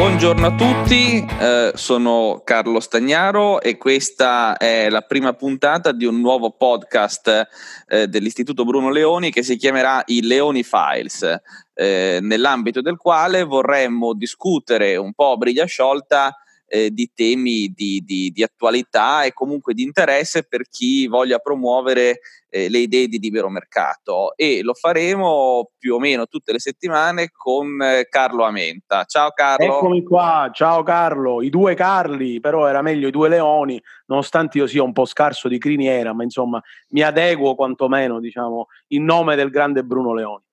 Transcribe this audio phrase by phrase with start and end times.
[0.00, 6.22] Buongiorno a tutti, eh, sono Carlo Stagnaro e questa è la prima puntata di un
[6.22, 7.48] nuovo podcast
[7.86, 11.40] eh, dell'Istituto Bruno Leoni che si chiamerà i Leoni Files,
[11.74, 16.34] eh, nell'ambito del quale vorremmo discutere un po' a briglia sciolta
[16.72, 22.20] eh, di temi di, di, di, attualità e comunque di interesse per chi voglia promuovere
[22.48, 27.30] eh, le idee di libero mercato e lo faremo più o meno tutte le settimane
[27.32, 29.02] con eh, Carlo Amenta.
[29.04, 29.78] Ciao Carlo.
[29.78, 34.68] Eccomi qua, ciao Carlo, i due Carli, però era meglio i due leoni, nonostante io
[34.68, 39.50] sia un po' scarso di criniera, ma insomma mi adeguo quantomeno, diciamo, in nome del
[39.50, 40.44] grande Bruno Leoni.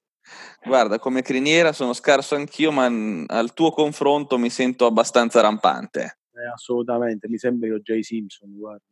[0.64, 2.86] Guarda, come criniera sono scarso anch'io, ma
[3.28, 6.20] al tuo confronto mi sento abbastanza rampante.
[6.34, 8.52] Eh, assolutamente, mi sembra io Jay Simpson,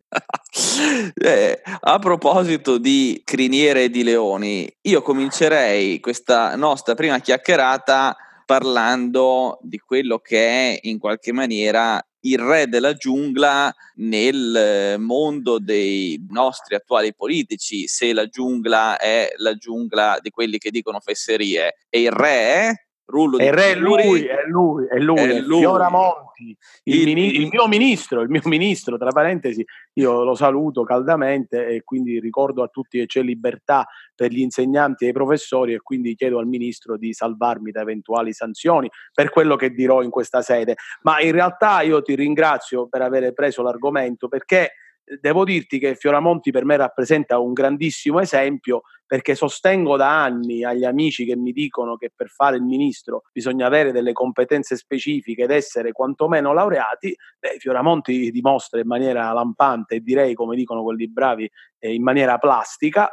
[1.16, 9.60] eh, a proposito di criniere e di leoni, io comincerei questa nostra prima chiacchierata parlando
[9.62, 16.24] di quello che è in qualche maniera il re della giungla nel eh, mondo dei
[16.30, 22.02] nostri attuali politici, se la giungla è la giungla di quelli che dicono fesserie e
[22.02, 25.60] il re Rullo il re è lui, è lui, è lui, è lui.
[25.60, 30.84] Fioramonti, il, il, mini- il, mio ministro, il mio ministro, tra parentesi, io lo saluto
[30.84, 33.86] caldamente e quindi ricordo a tutti che c'è libertà
[34.16, 38.34] per gli insegnanti e i professori e quindi chiedo al ministro di salvarmi da eventuali
[38.34, 40.76] sanzioni per quello che dirò in questa sede.
[41.04, 44.72] Ma in realtà io ti ringrazio per aver preso l'argomento perché
[45.22, 50.84] devo dirti che Fioramonti per me rappresenta un grandissimo esempio perché sostengo da anni agli
[50.84, 55.52] amici che mi dicono che per fare il ministro bisogna avere delle competenze specifiche ed
[55.52, 61.50] essere quantomeno laureati, beh, Fioramonti dimostra in maniera lampante e direi, come dicono quelli bravi,
[61.80, 63.12] eh, in maniera plastica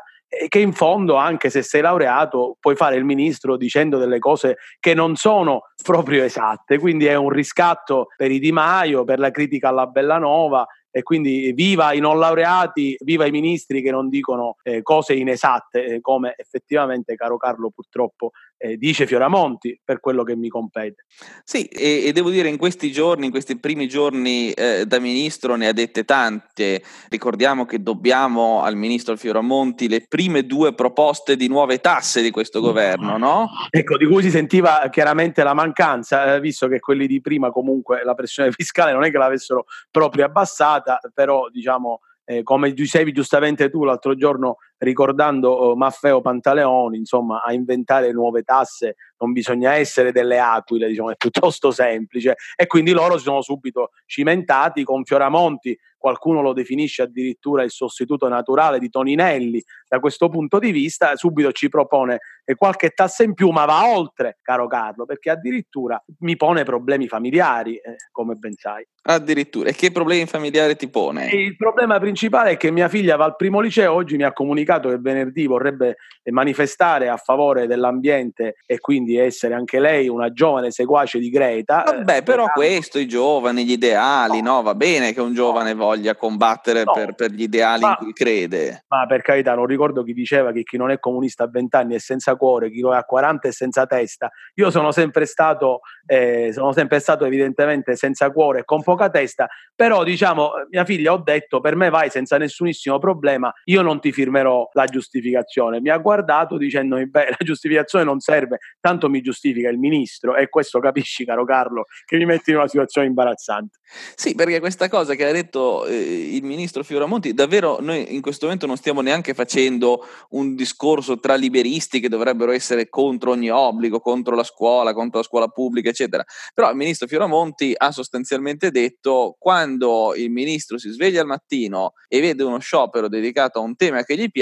[0.49, 4.95] che in fondo, anche se sei laureato, puoi fare il ministro dicendo delle cose che
[4.95, 6.79] non sono proprio esatte.
[6.79, 11.53] Quindi è un riscatto per i Di Maio, per la critica alla Bellanova e quindi
[11.53, 16.35] viva i non laureati, viva i ministri che non dicono eh, cose inesatte, eh, come
[16.37, 21.07] effettivamente, caro Carlo, purtroppo eh, dice Fioramonti per quello che mi compete.
[21.43, 25.57] Sì, e, e, devo dire in questi giorni, in questi primi giorni eh, da ministro
[25.57, 26.83] ne ha dette tante.
[27.09, 32.61] Ricordiamo che dobbiamo al ministro Fioramonti le prime due proposte di nuove tasse di questo
[32.61, 33.49] governo, no?
[33.71, 38.05] Ecco, di cui si sentiva chiaramente la mancanza, eh, visto che quelli di prima comunque
[38.05, 43.13] la pressione fiscale non è che l'avessero proprio abbassata stata, però diciamo, eh, come dicevi
[43.13, 49.75] giustamente tu l'altro giorno ricordando oh, Maffeo Pantaleoni, insomma, a inventare nuove tasse non bisogna
[49.75, 52.35] essere delle aquile, diciamo, è piuttosto semplice.
[52.57, 58.27] E quindi loro si sono subito cimentati con Fioramonti, qualcuno lo definisce addirittura il sostituto
[58.27, 59.63] naturale di Toninelli.
[59.89, 62.19] Da questo punto di vista, subito ci propone
[62.57, 67.77] qualche tassa in più, ma va oltre, caro Carlo, perché addirittura mi pone problemi familiari,
[67.77, 68.85] eh, come ben sai.
[69.05, 71.31] Addirittura, e che problemi familiari ti pone?
[71.31, 74.72] Il problema principale è che mia figlia va al primo liceo, oggi mi ha comunicato
[74.73, 75.97] comunicato che venerdì vorrebbe
[76.31, 81.83] manifestare a favore dell'ambiente e quindi essere anche lei una giovane seguace di Greta.
[81.85, 84.55] Vabbè, eh, però questo, i giovani, gli ideali, no.
[84.55, 84.63] no?
[84.63, 86.93] Va bene che un giovane voglia combattere no.
[86.93, 88.85] per, per, gli ideali ma, in cui crede.
[88.89, 91.95] Ma per carità, non ricordo chi diceva che chi non è comunista a 20 anni
[91.95, 94.31] è senza cuore, chi lo è a 40 è senza testa.
[94.55, 99.49] Io sono sempre stato, eh, sono sempre stato evidentemente senza cuore e con poca testa,
[99.75, 104.13] però diciamo, mia figlia ho detto, per me vai senza nessunissimo problema, io non ti
[104.13, 105.81] firmerò la giustificazione.
[105.81, 110.49] Mi ha guardato dicendomi, beh, la giustificazione non serve, tanto mi giustifica il ministro e
[110.49, 113.79] questo capisci, caro Carlo, che mi metti in una situazione imbarazzante.
[114.15, 118.45] Sì, perché questa cosa che ha detto eh, il ministro Fioramonti, davvero noi in questo
[118.45, 124.01] momento non stiamo neanche facendo un discorso tra liberisti che dovrebbero essere contro ogni obbligo,
[124.01, 126.25] contro la scuola, contro la scuola pubblica, eccetera.
[126.55, 132.21] Però il ministro Fioramonti ha sostanzialmente detto quando il ministro si sveglia al mattino e
[132.21, 134.42] vede uno sciopero dedicato a un tema che gli piace,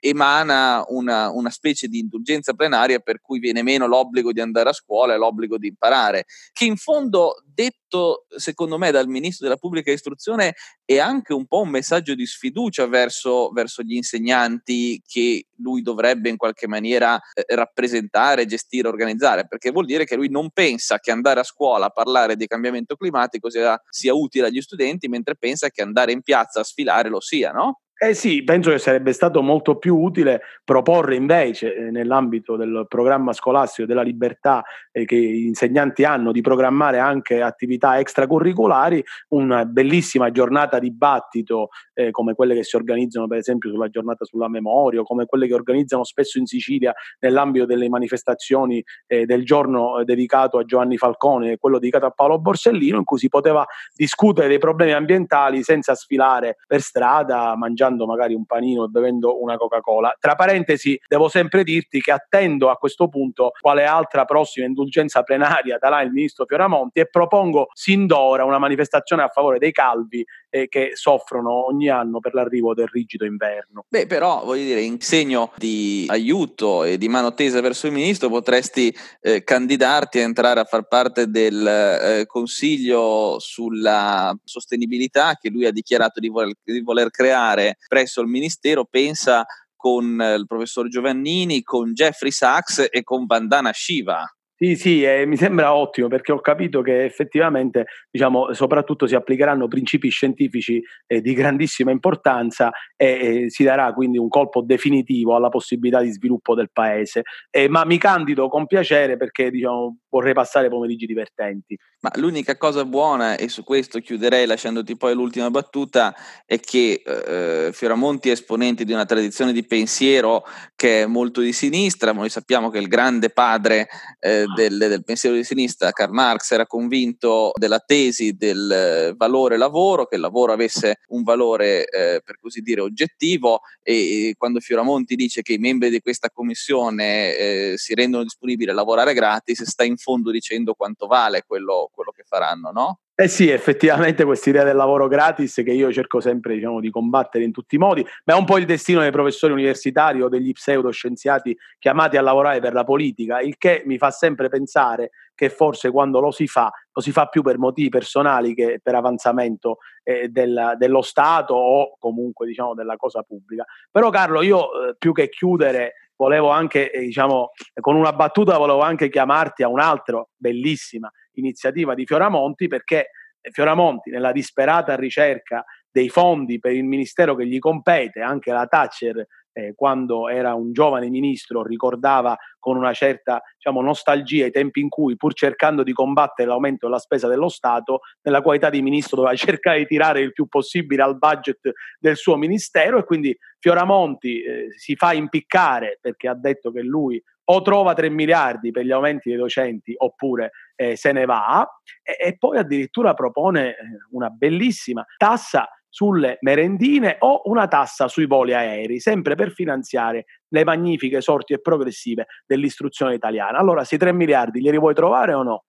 [0.00, 4.72] emana una, una specie di indulgenza plenaria per cui viene meno l'obbligo di andare a
[4.72, 9.92] scuola e l'obbligo di imparare, che in fondo detto secondo me dal ministro della pubblica
[9.92, 15.82] istruzione è anche un po' un messaggio di sfiducia verso, verso gli insegnanti che lui
[15.82, 20.98] dovrebbe in qualche maniera eh, rappresentare, gestire, organizzare, perché vuol dire che lui non pensa
[20.98, 25.36] che andare a scuola a parlare di cambiamento climatico sia, sia utile agli studenti, mentre
[25.36, 27.80] pensa che andare in piazza a sfilare lo sia, no?
[28.02, 33.34] Eh sì, penso che sarebbe stato molto più utile proporre invece eh, nell'ambito del programma
[33.34, 39.04] scolastico della libertà eh, che gli insegnanti hanno di programmare anche attività extracurriculari,
[39.34, 44.48] una bellissima giornata dibattito eh, come quelle che si organizzano per esempio sulla giornata sulla
[44.48, 50.04] memoria come quelle che organizzano spesso in Sicilia nell'ambito delle manifestazioni eh, del giorno eh,
[50.04, 54.48] dedicato a Giovanni Falcone e quello dedicato a Paolo Borsellino in cui si poteva discutere
[54.48, 59.56] dei problemi ambientali senza sfilare per strada mangiando mangiando magari un panino e bevendo una
[59.56, 60.16] Coca-Cola.
[60.18, 65.78] Tra parentesi, devo sempre dirti che attendo a questo punto quale altra prossima indulgenza plenaria
[65.78, 70.68] darà il ministro Fioramonti e propongo sin d'ora una manifestazione a favore dei calvi eh,
[70.68, 73.86] che soffrono ogni anno per l'arrivo del rigido inverno.
[73.88, 78.28] Beh, però voglio dire, in segno di aiuto e di mano tesa verso il ministro
[78.28, 85.66] potresti eh, candidarti a entrare a far parte del eh, consiglio sulla sostenibilità che lui
[85.66, 91.62] ha dichiarato di voler, di voler creare presso il Ministero, pensa con il professor Giovannini,
[91.62, 94.26] con Jeffrey Sachs e con Vandana Shiva.
[94.62, 99.68] Sì, sì, eh, mi sembra ottimo perché ho capito che effettivamente, diciamo, soprattutto si applicheranno
[99.68, 105.48] principi scientifici eh, di grandissima importanza e eh, si darà quindi un colpo definitivo alla
[105.48, 107.22] possibilità di sviluppo del paese.
[107.70, 111.78] ma mi candido con piacere perché, diciamo, vorrei passare pomeriggi divertenti.
[112.02, 116.14] Ma l'unica cosa buona, e su questo chiuderei lasciandoti poi l'ultima battuta,
[116.44, 121.52] è che eh, Fioramonti è esponente di una tradizione di pensiero che è molto di
[121.52, 126.50] sinistra, noi sappiamo che il grande padre eh, del, del, pensiero di sinistra, Karl Marx,
[126.52, 132.38] era convinto della tesi del valore lavoro, che il lavoro avesse un valore eh, per
[132.40, 137.74] così dire oggettivo e, e, quando Fioramonti dice che i membri di questa commissione eh,
[137.76, 142.24] si rendono disponibili a lavorare gratis, sta in fondo dicendo quanto vale quello, quello che
[142.26, 142.98] faranno, no?
[143.20, 147.44] Eh sì, effettivamente questa idea del lavoro gratis che io cerco sempre diciamo, di combattere
[147.44, 150.52] in tutti i modi, ma è un po' il destino dei professori universitari o degli
[150.52, 155.90] pseudoscienziati chiamati a lavorare per la politica, il che mi fa sempre pensare che forse
[155.90, 160.28] quando lo si fa, lo si fa più per motivi personali che per avanzamento eh,
[160.28, 163.66] del, dello Stato o comunque diciamo della cosa pubblica.
[163.90, 168.80] Però Carlo, io eh, più che chiudere volevo anche, eh, diciamo, con una battuta volevo
[168.80, 173.08] anche chiamarti a un'altra bellissima iniziativa di Fioramonti perché
[173.50, 179.26] Fioramonti nella disperata ricerca dei fondi per il ministero che gli compete, anche la Thatcher
[179.52, 184.88] eh, quando era un giovane ministro ricordava con una certa diciamo, nostalgia i tempi in
[184.88, 189.34] cui pur cercando di combattere l'aumento della spesa dello Stato, nella qualità di ministro doveva
[189.36, 194.66] cercare di tirare il più possibile al budget del suo ministero e quindi Fioramonti eh,
[194.76, 199.28] si fa impiccare perché ha detto che lui o trova 3 miliardi per gli aumenti
[199.28, 201.68] dei docenti oppure eh, se ne va
[202.02, 203.74] e, e poi addirittura propone eh,
[204.12, 210.64] una bellissima tassa sulle merendine o una tassa sui voli aerei, sempre per finanziare le
[210.64, 213.58] magnifiche sorti e progressive dell'istruzione italiana.
[213.58, 215.64] Allora, se 3 miliardi li vuoi trovare o no?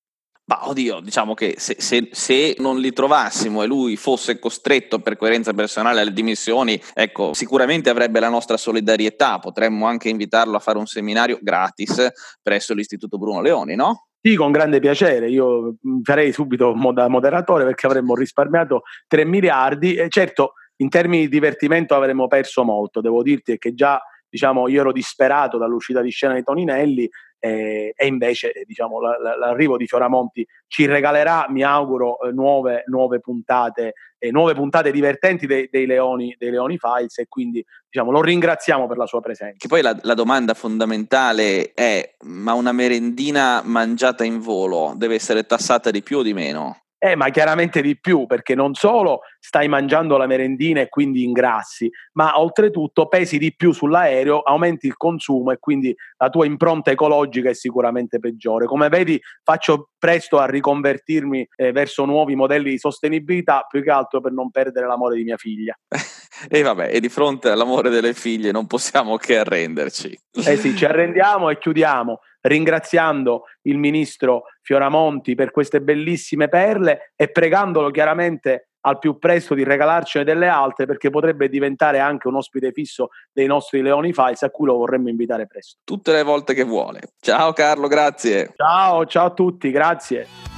[0.45, 5.17] Ma oddio, diciamo che se, se, se, non li trovassimo e lui fosse costretto per
[5.17, 9.39] coerenza personale alle dimissioni, ecco, sicuramente avrebbe la nostra solidarietà.
[9.39, 12.07] Potremmo anche invitarlo a fare un seminario gratis
[12.41, 14.07] presso l'Istituto Bruno Leoni, no?
[14.23, 15.29] Sì, con grande piacere.
[15.29, 19.95] Io mm, farei subito da moderatore perché avremmo risparmiato 3 miliardi.
[19.95, 23.01] E certo, in termini di divertimento avremmo perso molto.
[23.01, 23.99] Devo dirti che già
[24.31, 29.35] diciamo, io ero disperato dall'uscita di scena di Toninelli eh, e invece diciamo, la, la,
[29.35, 35.47] l'arrivo di Fioramonti ci regalerà, mi auguro, eh, nuove, nuove, puntate, eh, nuove puntate divertenti
[35.47, 39.57] dei, dei, Leoni, dei Leoni Files e quindi diciamo, lo ringraziamo per la sua presenza.
[39.57, 45.45] Che poi la, la domanda fondamentale è, ma una merendina mangiata in volo deve essere
[45.45, 46.83] tassata di più o di meno?
[47.03, 51.89] Eh, ma chiaramente di più, perché non solo stai mangiando la merendina e quindi ingrassi,
[52.13, 57.50] ma oltretutto pesi di più sull'aereo, aumenti il consumo e quindi la tua impronta ecologica
[57.50, 58.67] è sicuramente peggiore.
[58.67, 64.22] Come vedi, faccio presto a riconvertirmi eh, verso nuovi modelli di sostenibilità, più che altro
[64.22, 65.75] per non perdere l'amore di mia figlia.
[66.50, 70.19] e vabbè, e di fronte all'amore delle figlie non possiamo che arrenderci.
[70.45, 77.29] Eh sì, ci arrendiamo e chiudiamo ringraziando il ministro Fioramonti per queste bellissime perle e
[77.29, 82.71] pregandolo chiaramente al più presto di regalarcene delle altre perché potrebbe diventare anche un ospite
[82.71, 85.77] fisso dei nostri Leoni Files a cui lo vorremmo invitare presto.
[85.83, 87.13] Tutte le volte che vuole.
[87.19, 88.53] Ciao Carlo, grazie.
[88.55, 90.50] Ciao, ciao a tutti, grazie.